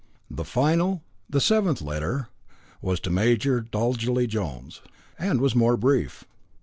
[0.31, 2.29] The final, the seventh letter,
[2.81, 4.81] was to Major Dolgelly Jones,
[5.19, 6.23] and was more brief.